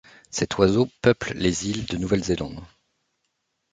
[0.31, 2.63] Cet oiseau peuple les îles de Nouvelle-Zélande.